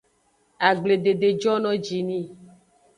[0.67, 2.19] Agbledede jono ji ni.